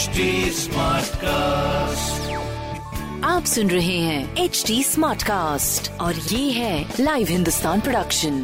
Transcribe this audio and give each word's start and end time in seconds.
HD 0.00 0.24
Smartcast. 0.56 2.28
आप 3.24 3.44
सुन 3.44 3.70
रहे 3.70 3.96
हैं 3.98 4.36
एच 4.44 4.62
डी 4.66 4.82
स्मार्ट 4.82 5.22
कास्ट 5.22 5.90
और 6.00 6.14
ये 6.14 6.50
है 6.50 6.94
लाइव 7.00 7.26
हिंदुस्तान 7.30 7.80
प्रोडक्शन 7.80 8.38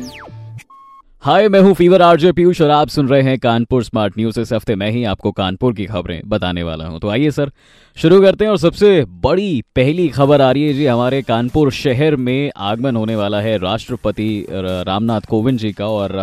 हाय 1.22 1.48
मैं 1.48 1.60
हूँ 1.60 1.72
फीवर 1.74 2.02
आरजे 2.02 2.32
पीयूष 2.32 2.60
और 2.62 2.70
आप 2.70 2.88
सुन 2.88 3.08
रहे 3.08 3.22
हैं 3.22 3.38
कानपुर 3.38 3.84
स्मार्ट 3.84 4.18
न्यूज़ 4.18 4.40
इस 4.40 4.52
हफ़्ते 4.52 4.74
मैं 4.74 4.90
ही 4.90 5.04
आपको 5.12 5.32
कानपुर 5.32 5.74
की 5.74 5.86
खबरें 5.86 6.20
बताने 6.26 6.62
वाला 6.62 6.86
हूँ। 6.86 7.00
तो 7.00 7.08
आइए 7.08 7.30
सर 7.30 7.52
शुरू 7.96 8.20
करते 8.22 8.44
हैं 8.44 8.50
और 8.50 8.58
सबसे 8.58 9.04
बड़ी 9.22 9.62
पहली 9.76 10.08
खबर 10.08 10.40
आ 10.40 10.50
रही 10.50 10.66
है 10.66 10.74
जी 10.74 10.86
हमारे 10.86 11.22
कानपुर 11.22 11.72
शहर 11.72 12.16
में 12.16 12.50
आगमन 12.56 12.96
होने 12.96 13.16
वाला 13.16 13.40
है 13.40 13.56
राष्ट्रपति 13.58 14.46
रामनाथ 14.50 15.20
कोविंद 15.28 15.58
जी 15.58 15.72
का 15.72 15.86
और 15.88 16.18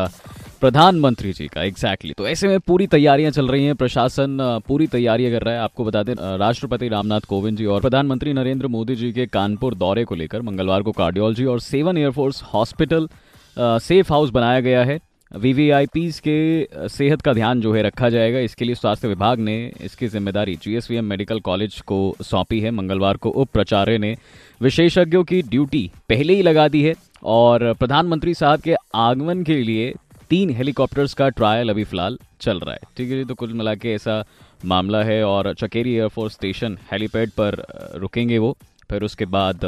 प्रधानमंत्री 0.64 1.32
जी 1.34 1.48
का 1.48 1.64
एग्जैक्टली 1.64 2.10
exactly. 2.10 2.18
तो 2.18 2.28
ऐसे 2.28 2.48
में 2.48 2.60
पूरी 2.60 2.86
तैयारियाँ 2.88 3.32
चल 3.32 3.48
रही 3.48 3.66
हैं, 3.66 3.76
प्रशासन 3.76 4.38
पूरी 4.68 4.88
तैयारियाँ 4.88 5.32
कर 5.32 5.42
रहा 5.42 5.54
है, 5.54 5.62
आपको 5.62 5.86
बता 5.86 6.04
दें 6.04 6.14
राष्ट्रपति 6.40 6.88
रामनाथ 6.90 7.28
कोविंद 7.30 7.58
जी 7.58 7.66
और 7.66 7.82
प्रधानमंत्री 7.82 8.34
नरेंद्र 8.34 8.68
मोदी 8.68 8.96
जी 8.96 9.12
के 9.14 9.26
कानपुर 9.28 9.76
दौरे 9.76 10.06
को 10.06 10.16
लेकर 10.16 10.42
मंगलवार 10.42 10.82
को 10.82 10.92
कार्डियोलॉजी 10.92 11.46
और 11.46 11.60
seven 11.60 11.98
air force 11.98 12.42
hospital 12.54 13.10
safe 13.58 14.14
house 14.14 14.30
बनाया 14.30 14.60
गया 14.60 14.84
है 14.84 15.00
वीवीआईपीज 15.32 16.20
के 16.20 16.88
सेहत 16.90 17.22
का 17.22 17.34
ध्यान 17.34 17.62
जो 17.62 17.74
है 17.74 17.82
रखा 17.84 18.10
जाएगा, 18.10 18.40
इसके 18.40 18.66
लिए 18.66 18.76
स्वास्थ्य 18.76 19.08
विभाग 19.08 19.40
ने 19.40 19.56
इसकी 19.82 20.08
ज़िम्मेदारी 20.08 20.56
जीएसवीएम 20.56 21.06
मेडिकल 21.06 21.40
कॉलेज 21.40 21.80
को 21.82 22.16
सौंपी 22.22 22.60
है 22.60 22.72
मंगलवार 22.72 23.18
को 23.18 23.30
उप 23.30 23.50
प्राचार्य 23.54 23.98
ने 23.98 24.16
विशेषज्ञों 24.62 25.24
की 25.24 25.42
ड्यूटी 25.42 25.90
पहले 26.10 26.36
ही 26.36 26.42
लगा 26.42 26.68
दी 26.68 26.82
है 26.84 26.94
और 27.32 27.74
प्रधानमंत्री 27.74 28.34
साहब 28.34 28.62
के 28.62 28.76
आगमन 28.96 29.44
के 29.44 29.56
लिए 29.64 29.94
तीन 30.34 30.50
हेलीकॉप्टर्स 30.50 31.14
का 31.14 31.28
ट्रायल 31.30 31.70
अभी 31.70 31.84
फ़िलहाल 31.84 32.18
चल 32.42 32.60
रहा 32.60 32.74
है। 32.74 32.80
ठीक 32.98 33.12
है 33.12 33.26
तो 33.26 33.36
कुल 33.36 33.54
मिला 33.54 33.74
के 33.76 33.94
ऐसा 33.94 34.24
मामला 34.66 35.04
है 35.04 35.24
और 35.24 35.54
चकेरी 35.54 35.94
एयरफोर्स 35.94 36.34
स्टेशन 36.34 36.78
हेलीपैड 36.92 37.32
पर 37.32 37.56
रुकेंगे 37.96 38.38
वो। 38.38 38.58
फिर 38.90 39.04
उसके 39.04 39.26
बाद 39.26 39.66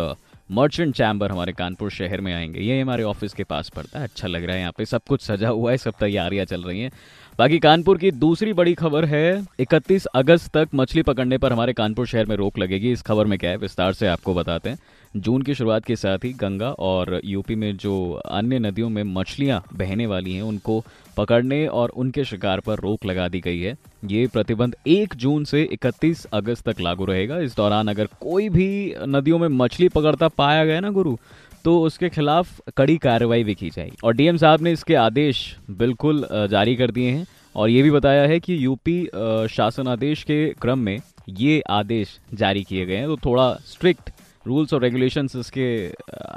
मर्चेंट 0.52 0.96
चैम्बर 0.96 1.32
हमारे 1.32 1.54
कानपुर 1.54 1.92
शहर 1.92 2.22
में 2.22 2.34
आएँगे। 2.34 2.60
ये 2.60 2.82
हमारे 2.82 3.04
ऑफ़िस 3.04 3.34
के 3.34 3.44
पास 3.44 3.70
पड़ता 3.70 4.00
है। 4.00 4.06
अच्छा 4.06 4.28
लग 4.28 4.44
रहा 4.44 4.56
है 4.56 4.60
यहाँ 4.60 4.74
पे। 4.78 4.86
सब 4.86 5.02
कुछ 5.08 5.22
सजा 5.22 5.50
हुआ 5.50 5.72
है, 5.72 5.78
सब 5.78 5.94
तैयारियाँ 6.00 6.46
चल 6.46 6.64
रही 6.64 6.82
हैं। 6.82 6.92
बाकी 7.40 7.58
कानपुर 7.60 7.98
की 7.98 8.10
दूसरी 8.14 8.52
बड़ी 8.54 8.74
खबर 8.74 9.06
है 9.06 9.46
31 9.60 10.06
अगस्त 10.06 10.52
तक 10.54 10.70
मछली 10.76 11.02
पकड़ने 11.04 11.38
पर 11.38 11.54
हमारे 11.54 11.74
कानपुर 11.74 12.08
शहर 12.08 12.26
में 12.26 12.36
रोक 12.36 12.60
लगेगी। 12.60 12.92
इस 12.92 13.02
खबर 13.02 13.26
में 13.26 13.38
क्या 13.40 13.50
है, 13.50 13.58
विस्तार 13.58 13.94
से 13.94 14.08
आपको 14.08 14.34
बताते 14.34 14.70
हैं। 14.70 14.78
जून 15.16 15.42
की 15.42 15.56
शुरुआत 15.56 15.86
के 15.86 15.96
साथ 15.96 16.24
ही 16.24 16.32
गंगा 16.34 16.70
और 16.70 17.20
यूपी 17.26 17.56
में 17.56 17.76
जो 17.78 18.12
अन्य 18.12 18.60
नदियों 18.60 18.90
में 18.90 19.04
मछलियाँ 19.06 19.64
बहने 19.74 20.06
वाली 20.06 20.34
हैं, 20.34 20.42
उनको 20.44 20.84
पकड़ने 21.18 21.66
और 21.68 21.90
उनके 21.90 22.24
शिकार 22.26 22.60
पर 22.60 22.80
रोक 22.80 23.06
लगा 23.06 23.28
दी 23.28 23.40
गई 23.40 23.60
है। 23.60 23.76
ये 24.06 24.28
प्रतिबंध 24.28 24.76
1 24.88 25.16
जून 25.16 25.44
से 25.46 25.64
31 25.74 26.26
अगस्त 26.34 26.70
तक 26.70 26.82
लागू 26.82 27.06
रहेगा। 27.06 27.40
इस 27.40 27.56
दौरान 27.56 27.88
अगर 27.88 28.08
कोई 28.22 28.48
भी 28.50 28.94
नदियों 29.08 29.40
में 29.40 29.48
मछली 29.50 29.90
पकड़ता 29.90 30.28
पाया 30.28 30.66
गया 30.66 30.80
ना 30.80 30.90
गुरु 30.92 31.18
तो 31.66 31.80
उसके 31.82 32.10
खिलाफ 32.10 32.60
कड़ी 32.78 32.96
कार्रवाई 32.98 33.44
भी 33.44 33.54
की 33.56 33.70
जाएगी। 33.70 33.98
और 34.04 34.14
डीएम 34.16 34.38
साहब 34.38 34.62
ने 34.62 34.72
इसके 34.72 34.96
आदेश 34.96 35.40
बिल्कुल 35.70 36.28
जारी 36.52 36.76
कर 36.76 36.92
दिए 36.92 37.12
हैं। 37.12 37.25
और 37.56 37.70
ये 37.70 37.82
भी 37.82 37.92
बताया 37.92 38.24
है 38.28 38.40
कि 38.40 38.58
यूपी 38.66 39.04
शासन 39.50 39.88
आदेश 39.88 40.24
के 40.24 40.48
क्रम 40.62 40.80
में 40.80 40.98
ये 41.30 41.62
आदेश 41.70 42.20
जारी 42.34 42.64
किए 42.64 42.86
गए 42.86 42.96
हैं। 42.96 43.08
तो 43.08 43.18
थोड़ा 43.26 43.54
स्ट्रिक्ट 43.66 44.10
रूल्स 44.48 44.74
और 44.74 44.82
रेगुलेशंस 44.82 45.36
इसके 45.36 45.68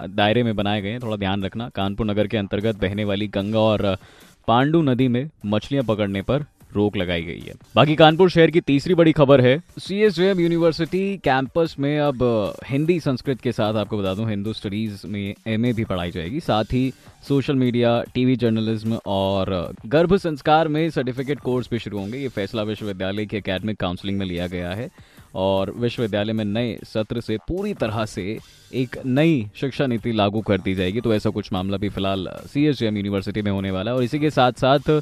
दायरे 0.09 0.43
में 0.43 0.55
बनाए 0.57 0.83
गए 0.83 0.91
हैं। 0.91 1.01
थोड़ा 1.01 1.17
ध्यान 1.17 1.45
रखना। 1.45 1.69
कानपुर 1.69 2.07
नगर 2.07 2.27
के 2.27 2.37
अंतर्गत 2.37 2.81
बहने 2.81 3.05
वाली 3.05 3.29
गंगा 3.29 3.61
और 3.61 3.97
पांडू 4.49 4.83
नदी 4.83 5.09
में 5.09 5.29
मछलियाँ 5.47 5.85
पकड़ने 5.85 6.23
पर 6.23 6.45
रोक 6.75 6.97
लगाई 6.97 7.23
गई 7.23 7.41
है। 7.41 7.55
बाकी 7.77 7.95
कानपुर 7.97 8.31
शहर 8.31 8.51
की 8.51 8.61
तीसरी 8.61 8.95
बड़ी 8.95 9.13
खबर 9.13 9.41
है 9.41 9.57
C 9.79 10.01
S 10.03 10.19
M 10.19 10.41
university 10.41 11.17
campus 11.25 11.75
में 11.79 11.99
अब 11.99 12.23
हिंदी 12.67 12.99
संस्कृत 13.01 13.41
के 13.41 13.53
साथ 13.53 13.75
आपको 13.75 13.99
बता 13.99 14.15
दूँ, 14.15 14.29
हिंदू 14.31 14.53
स्टडीज़ 14.53 15.07
में 15.07 15.35
एमए 15.47 15.73
भी 15.73 15.85
पढ़ाई 15.85 16.11
जाएगी। 16.11 16.41
साथ 16.41 16.65
ही 16.65 16.93
सोशल 17.29 17.55
मीडिया 17.55 18.03
टीवी 18.15 18.37
जर्नलिज्म 18.37 18.99
और 19.07 19.75
गर्भ 19.87 20.17
संस्कार 20.17 20.69
में 20.69 20.89
सर्टिफिकेट 20.91 21.41
कोर्स 21.41 21.69
भी 21.71 21.79
शुरू 21.79 21.99
होंगे। 21.99 22.19
ये 22.19 22.29
फैसला 22.29 22.63
विश्वविद्यालय 22.63 23.27
की 23.27 23.37
अकेडमिक 23.37 23.77
काउंसिलिंग 23.77 24.19
में 24.19 24.27
लिया 24.27 24.47
गया 24.47 24.71
है। 24.71 24.89
और 25.35 25.71
विश्वविद्यालय 25.77 26.33
में 26.33 26.45
नए 26.45 26.79
सत्र 26.85 27.21
से 27.21 27.37
पूरी 27.49 27.75
तरह 27.75 28.05
से 28.07 28.39
एक 28.75 28.97
नई 29.07 29.47
शिक्षा 29.55 29.87
नीति 29.87 30.13
लागू 30.13 30.41
कर 30.41 30.61
दी 30.61 30.75
जाएगी। 30.75 31.01
तो 31.01 31.15
ऐसा 31.15 31.31
कुछ 31.31 31.53
मामला 31.53 31.77
भी 31.77 31.89
फ़िलहाल 31.89 32.29
सी 32.47 32.67
यूनिवर्सिटी 32.67 33.43
में 33.43 33.51
होने 33.53 33.71
वाला 33.71 33.91
है। 33.91 33.97
और 33.97 34.03
इसी 34.03 34.19
के 34.19 34.31
साथ 34.31 34.53
साथ 34.55 35.01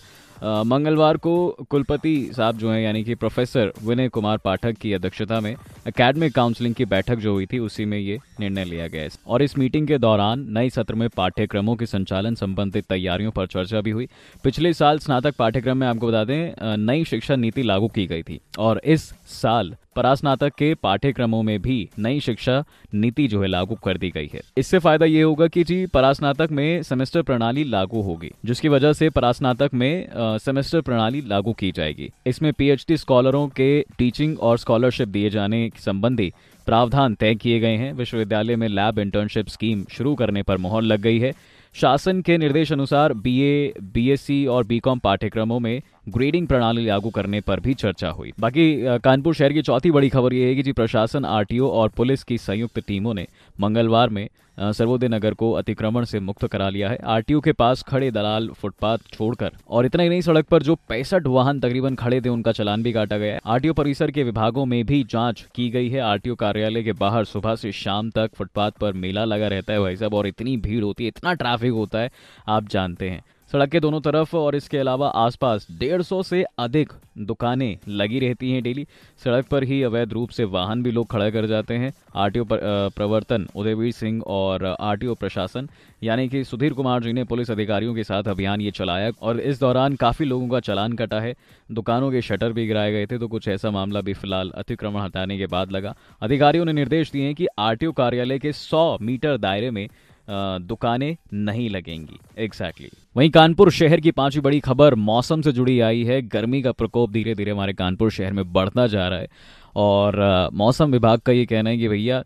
मंगलवार 0.67 1.17
को 1.17 1.35
कुलपति 1.71 2.31
साहब 2.37 2.57
जो 2.59 2.71
हैं, 2.71 2.81
यानी 2.81 3.03
कि 3.05 3.15
प्रोफेसर 3.15 3.73
विनय 3.85 4.09
कुमार 4.09 4.39
पाठक 4.39 4.77
की 4.79 4.93
अध्यक्षता 4.93 5.39
में 5.41 5.51
एकेडमिक 5.89 6.35
काउंसलिंग 6.35 6.75
की 6.75 6.85
बैठक 6.85 7.17
जो 7.17 7.33
हुई 7.33 7.47
थी, 7.47 7.59
उसी 7.59 7.85
में 7.85 7.99
ये 7.99 8.19
निर्णय 8.41 8.65
लिया 8.65 8.89
गया 8.89 9.03
है। 9.03 9.09
और 9.27 9.43
इस 9.43 9.57
मीटिंग 9.59 9.87
के 9.89 9.99
दौरान 9.99 10.45
नए 10.49 10.71
सत्र 10.71 10.95
में 10.95 11.09
पाठ्यक्रमों 11.09 11.77
के 11.77 11.87
संचालन 11.87 12.35
संबंधित 12.35 12.85
तैयारियों 12.85 13.31
पर 13.31 13.47
चर्चा 13.47 13.81
भी 13.81 13.91
हुई। 13.91 14.09
पिछले 14.45 14.73
साल 14.73 14.99
स्नातक 14.99 15.37
पाठ्यक्रम 15.39 15.77
में 15.77 15.87
आपको 15.87 16.09
बता 16.09 16.25
दें 16.25 16.77
नई 16.77 17.05
शिक्षा 17.05 17.37
नीति 17.37 17.63
लागू 17.63 17.89
की 17.89 18.07
गई 18.07 18.23
थी। 18.23 18.41
और 18.59 18.81
इस 18.85 19.09
साल 19.33 19.75
परास्नातक 19.97 20.53
के 20.59 20.73
पाठ्यक्रमों 20.75 21.43
में 21.43 21.61
भी 21.63 21.89
नई 21.99 22.21
शिक्षा 22.21 22.63
नीति 22.95 23.27
जो 23.29 23.41
है 23.43 23.49
लागू 23.49 23.75
कर 23.85 23.99
दी 23.99 24.11
गई 24.11 24.29
है। 24.35 24.41
इससे 24.59 24.79
फ़ायदा 24.79 25.07
ये 25.07 25.23
होगा 25.23 25.47
कि 25.47 25.65
जी, 25.65 25.87
परास्नातक 25.87 26.49
में 26.53 26.83
सेमेस्टर 26.83 27.23
प्रणाली 27.23 27.65
लागू 27.65 28.03
होगी, 28.03 28.31
जिसकी 28.45 28.69
वजह 28.69 28.93
से 28.93 29.11
परास्नातक 29.11 29.75
में 29.75 30.07
सेमेस्टर 30.39 30.81
प्रणाली 30.81 31.21
लागू 31.27 31.53
की 31.53 31.73
जाएगी। 31.73 32.11
इसमें 32.27 32.53
पीएचडी 32.53 32.97
स्कॉलरों 32.97 33.47
के 33.49 33.81
टीचिंग 33.99 34.39
और 34.41 34.59
स्कॉलरशिप 34.59 35.09
दिए 35.09 35.31
जाने 35.31 35.71
संबंधी 35.79 36.33
प्रावधान 36.67 37.15
तय 37.15 37.35
किए 37.35 37.59
गए 37.61 37.77
हैं। 37.77 37.93
विश्वविद्यालय 37.93 38.57
में 38.57 38.69
लैब 38.69 38.99
इंटर्नशिप 38.99 39.49
स्कीम 39.49 39.85
शुरू 39.91 40.15
करने 40.15 40.43
पर 40.43 40.57
मोहर 40.57 40.83
लग 40.83 41.01
गई 41.01 41.19
है। 41.19 41.33
शासन 41.77 42.21
के 42.23 42.37
निर्देश 42.39 42.71
अनुसार 42.73 43.13
बीए, 43.15 43.73
बीएससी 43.83 44.45
और 44.47 44.67
बीकॉम 44.67 44.99
पाठ्यक्रमों 44.99 45.59
में 45.61 45.83
ग्रेडिंग 46.09 46.47
प्रणाली 46.47 46.87
लागू 46.87 47.11
करने 47.11 47.41
पर 47.41 47.61
भी 47.61 47.75
चर्चा 47.75 48.09
हुई। 48.09 48.33
बाकी 48.41 48.99
कानपुर 49.05 49.35
शहर 49.35 49.53
की 49.53 49.63
चौथी 49.63 49.91
बड़ी 49.91 50.09
खबर 50.09 50.35
यह 50.35 50.47
है 50.47 50.55
कि 50.55 50.63
जी 50.63 50.73
प्रशासन 50.73 51.25
आरटीओ 51.25 51.69
और 51.71 51.89
पुलिस 51.89 52.25
की 52.25 52.39
संयुक्त 52.39 52.79
टीमों 52.81 53.15
ने 53.15 53.27
मंगलवार 53.61 54.09
में 54.09 54.29
सर्वोदय 54.59 55.09
नगर 55.09 55.35
को 55.35 55.51
अतिक्रमण 55.53 56.05
से 56.05 56.21
मुक्त 56.21 56.47
करा 56.47 56.69
लिया 56.69 56.89
है। 56.89 56.99
आरटीओ 57.05 57.41
के 57.41 57.53
पास 57.53 57.83
खड़े 57.83 58.11
दलाल 58.11 58.49
फुटपाथ 58.51 58.99
छोड़कर 59.13 59.51
और 59.69 59.87
इतना 59.87 60.03
ही 60.03 60.09
नहीं, 60.09 60.21
सड़क 60.21 60.47
पर 60.47 60.63
जो 60.63 60.75
पैंसठ 60.89 61.27
वाहन 61.27 61.61
तकरीबन 61.61 61.95
खड़े 61.95 62.21
थे, 62.21 62.29
उनका 62.29 62.53
चलान 62.53 62.83
भी 62.83 62.93
काटा 62.93 63.19
गया 63.19 63.35
है। 63.35 63.41
आरटीओ 63.47 63.73
परिसर 63.73 64.11
के 64.11 64.23
विभागों 64.23 64.65
में 64.65 64.85
भी 64.87 65.03
जाँच 65.11 65.47
की 65.55 65.69
गई 65.71 65.89
है। 65.89 66.01
आरटीओ 66.01 66.35
कार्यालय 66.35 66.83
के 66.83 66.93
बाहर 66.93 67.25
सुबह 67.25 67.55
से 67.55 67.73
शाम 67.73 68.11
तक 68.11 68.31
फुटपाथ 68.35 68.71
पर 68.71 68.93
मेला 68.93 69.25
लगा 69.25 69.49
रहता 69.49 69.73
है 69.73 69.81
भाई 69.81 69.97
साहब, 69.97 70.15
और 70.15 70.27
इतनी 70.27 70.57
भीड़ 70.57 70.83
होती 70.85 71.05
है, 71.05 71.09
इतना 71.09 71.35
ट्रैफ़िक 71.35 71.73
होता 71.73 71.99
है, 71.99 72.11
आप 72.49 72.69
जानते 72.69 73.11
हैं। 73.11 73.23
सड़क 73.51 73.69
के 73.71 73.81
दोनों 73.81 74.01
तरफ़ 74.01 74.35
और 74.37 74.55
इसके 74.57 74.79
अलावा 74.79 75.09
आसपास 75.09 75.67
डेढ़ 75.73 76.03
सौ 76.03 76.23
से 76.23 76.45
अधिक 76.59 76.93
दुकानें 77.19 77.77
लगी 77.89 78.19
रहती 78.21 78.51
हैं 78.51 78.63
डेली। 78.63 78.87
सड़क 79.25 79.47
पर 79.47 79.65
ही 79.65 79.83
अवैध 79.83 80.13
रूप 80.13 80.31
से 80.31 80.45
वाहन 80.47 80.83
भी 80.83 80.91
लोग 80.91 81.07
खड़ा 81.11 81.29
कर 81.31 81.47
जाते 81.47 81.75
हैं। 81.75 81.93
आरटीओ 82.15 82.45
प्रवर्तन 82.51 83.47
उदयवीर 83.57 83.93
सिंह 83.93 84.23
और 84.23 84.65
आरटीओ 84.65 85.15
प्रशासन, 85.15 85.69
यानी 86.03 86.29
कि 86.29 86.43
सुधीर 86.45 86.73
कुमार 86.73 87.03
जी 87.03 87.13
ने 87.13 87.25
पुलिस 87.25 87.51
अधिकारियों 87.51 87.95
के 87.95 88.05
साथ 88.05 88.29
अभियान 88.29 88.61
ये 88.61 88.71
चलाया 88.71 89.11
और 89.23 89.41
इस 89.43 89.61
दौरान 89.61 89.97
काफ़ी 89.97 90.25
लोगों 90.25 90.49
का 90.49 90.61
चलान 90.61 90.93
कटा 90.95 91.21
है। 91.21 91.35
दुकानों 91.71 92.11
के 92.11 92.23
शटर 92.23 92.53
भी 92.53 92.67
गिराए 92.67 92.93
गए 92.93 93.07
थे 93.07 93.19
तो 93.19 93.29
कुछ 93.29 93.49
ऐसा 93.49 93.71
मामला 93.71 94.01
भी 94.01 94.15
फ़िलहाल 94.15 94.51
अतिक्रमण 94.57 95.01
हटाने 95.01 95.39
के 95.39 95.47
बाद 95.47 95.73
लगा। 95.73 95.95
अधिकारियों 96.23 96.65
ने 96.65 96.73
निर्देश 96.73 97.13
दिए 97.13 97.33
कि 97.35 97.47
आरटीओ 97.61 97.93
कार्यालय 97.93 98.39
के 98.39 98.53
सौ 98.55 98.97
मीटर 99.03 99.37
दायरे 99.39 99.71
में 99.71 99.89
दुकानें 100.31 101.17
नहीं 101.33 101.71
लगेंगी। 101.71 102.19
Exactly 102.39 102.87
exactly. 102.87 103.17
वहीं 103.17 103.31
कानपुर 103.31 103.71
शहर 103.71 104.01
की 104.01 104.11
पांचवी 104.11 104.41
बड़ी 104.41 104.61
खबर 104.61 104.95
मौसम 104.95 105.43
से 105.43 105.53
जुड़ी 105.53 105.81
आई 105.81 106.05
है। 106.05 106.23
गर्मी 106.23 106.63
का 106.63 106.73
प्रकोप 106.73 107.11
धीरे 107.11 107.35
धीरे 107.35 107.51
हमारे 107.51 107.73
कानपुर 107.73 108.11
शहर 108.11 108.33
में 108.33 108.53
बढ़ता 108.53 108.87
जा 108.87 109.09
रहा 109.09 109.19
है। 109.19 109.29
और 109.77 110.49
मौसम 110.53 110.93
विभाग 110.93 111.19
का 111.19 111.33
ये 111.33 111.47
कहना 111.47 111.71
है 111.71 111.79
कि 111.79 111.89
भैया, 111.89 112.25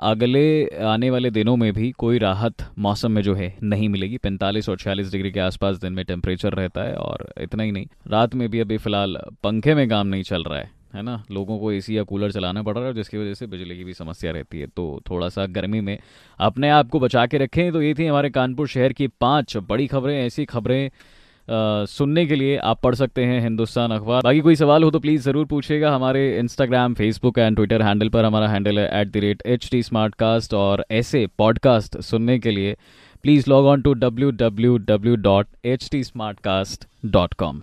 अगले, 0.00 0.66
आने 0.66 1.10
वाले 1.10 1.30
दिनों 1.30 1.56
में 1.56 1.72
भी 1.72 1.90
कोई 1.90 2.18
राहत 2.18 2.54
मौसम 2.78 3.12
में 3.12 3.22
जो 3.22 3.34
है, 3.34 3.58
नहीं 3.62 3.88
मिलेगी। 3.88 4.16
45 4.16 4.68
और 4.68 4.76
46 4.76 5.12
डिग्री 5.12 5.30
के 5.30 5.40
आसपास 5.40 5.76
दिन 5.76 5.92
में 5.92 6.04
टेम्परेचर 6.04 6.52
रहता 6.52 6.82
है 6.82 6.94
और 6.94 7.32
इतना 7.40 7.62
ही 7.62 7.72
नहीं। 7.72 7.86
रात 8.06 8.34
में 8.34 8.48
भी 8.48 8.60
अभी 8.60 8.78
फ़िलहाल 8.78 9.16
पंखे 9.42 9.74
में 9.74 9.88
काम 9.88 10.06
नहीं 10.06 10.22
चल 10.22 10.42
रहा 10.42 10.58
है। 10.58 10.81
है 10.94 11.02
ना? 11.02 11.22
लोगों 11.30 11.58
को 11.58 11.72
एसी 11.72 11.96
या 11.96 12.02
कूलर 12.04 12.32
चलाना 12.32 12.62
पड़ 12.62 12.76
रहा 12.76 12.86
है, 12.86 12.94
जिसकी 12.94 13.18
वजह 13.18 13.34
से 13.34 13.46
बिजली 13.46 13.76
की 13.76 13.84
भी 13.84 13.94
समस्या 13.94 14.32
रहती 14.32 14.60
है। 14.60 14.66
तो 14.66 15.00
थोड़ा 15.10 15.28
सा 15.28 15.46
गर्मी 15.48 15.80
में 15.80 15.96
अपने 16.38 16.68
आप 16.70 16.88
को 16.88 17.00
बचा 17.00 17.26
के 17.26 17.38
रखें। 17.38 17.72
तो 17.72 17.82
ये 17.82 17.94
थी 17.94 18.06
हमारे 18.06 18.30
कानपुर 18.30 18.68
शहर 18.68 18.92
की 18.92 19.06
पाँच 19.20 19.56
बड़ी 19.68 19.86
खबरें। 19.86 20.16
ऐसी 20.16 20.44
खबरें 20.44 20.90
सुनने 21.48 22.24
के 22.26 22.34
लिए 22.34 22.56
आप 22.56 22.80
पढ़ 22.82 22.94
सकते 22.94 23.24
हैं 23.24 23.40
हिंदुस्तान 23.40 23.90
अखबार। 23.90 24.22
बाकी 24.24 24.40
कोई 24.40 24.56
सवाल 24.56 24.84
हो 24.84 24.90
तो 24.90 24.98
प्लीज़ 24.98 25.22
ज़रूर 25.22 25.46
पूछिएगा 25.46 25.94
हमारे 25.94 26.38
Instagram 26.38 26.94
Facebook 26.94 27.38
and 27.38 27.56
Twitter 27.56 27.82
handle 27.82 28.08
पर। 28.08 28.24
हमारा 28.24 28.48
हैंडल 28.48 28.78
है 28.78 29.00
at 29.00 29.08
the 29.08 29.16
rate 29.16 29.42
H 29.46 29.68
T 29.70 29.82
smart 29.82 30.14
cast 30.14 30.54
और 30.54 30.84
ऐसे 30.90 31.26
पॉडकास्ट 31.38 32.00
सुनने 32.02 32.38
के 32.38 32.50
लिए 32.50 32.76
please 33.24 33.50
log 33.50 33.66
on 33.66 33.82
to 33.82 33.92
W 33.96 34.30
W 34.30 34.76
W 34.86 35.16
dot 35.18 35.46
H 35.64 35.88
T 35.92 36.04
smart 36.04 36.40
cast 36.40 36.86
dot 37.06 37.34
com 37.34 37.62